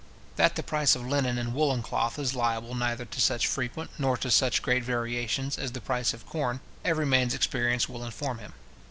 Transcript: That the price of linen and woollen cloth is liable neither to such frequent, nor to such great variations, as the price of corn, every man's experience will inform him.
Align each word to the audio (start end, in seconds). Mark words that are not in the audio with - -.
That 0.35 0.55
the 0.55 0.63
price 0.63 0.95
of 0.95 1.05
linen 1.07 1.37
and 1.37 1.53
woollen 1.53 1.83
cloth 1.83 2.17
is 2.17 2.33
liable 2.33 2.73
neither 2.73 3.05
to 3.05 3.21
such 3.21 3.45
frequent, 3.45 3.91
nor 3.99 4.17
to 4.17 4.31
such 4.31 4.63
great 4.63 4.83
variations, 4.83 5.59
as 5.59 5.73
the 5.73 5.79
price 5.79 6.11
of 6.11 6.25
corn, 6.25 6.59
every 6.83 7.05
man's 7.05 7.35
experience 7.35 7.87
will 7.87 8.03
inform 8.03 8.39
him. 8.39 8.53